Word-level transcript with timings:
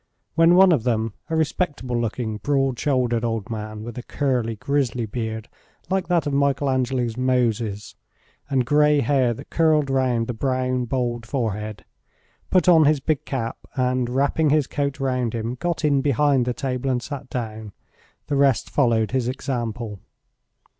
When 0.33 0.55
one 0.55 0.71
of 0.71 0.81
them, 0.81 1.13
a 1.29 1.35
respectable 1.35 1.95
looking, 1.95 2.37
broad 2.37 2.79
shouldered 2.79 3.23
old 3.23 3.51
man, 3.51 3.83
with 3.83 3.99
a 3.99 4.01
curly, 4.01 4.55
grizzly 4.55 5.05
beard 5.05 5.47
like 5.91 6.07
that 6.07 6.25
of 6.25 6.33
Michael 6.33 6.71
Angelo's 6.71 7.17
"Moses," 7.17 7.93
and 8.49 8.65
grey 8.65 9.01
hair 9.01 9.31
that 9.35 9.51
curled 9.51 9.91
round 9.91 10.25
the 10.25 10.33
brown, 10.33 10.85
bald 10.85 11.27
forehead, 11.27 11.85
put 12.49 12.67
on 12.67 12.85
his 12.85 12.99
big 12.99 13.25
cap, 13.25 13.59
and, 13.75 14.09
wrapping 14.09 14.49
his 14.49 14.65
coat 14.65 14.99
round 14.99 15.35
him, 15.35 15.53
got 15.53 15.85
in 15.85 16.01
behind 16.01 16.45
the 16.45 16.53
table 16.55 16.89
and 16.89 17.03
sat 17.03 17.29
down, 17.29 17.71
the 18.25 18.35
rest 18.35 18.71
followed 18.71 19.11
his 19.11 19.27
example. 19.27 19.99